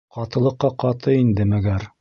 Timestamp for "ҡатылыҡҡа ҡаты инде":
0.17-1.51